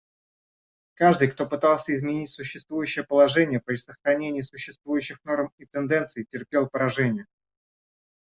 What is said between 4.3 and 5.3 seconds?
существующих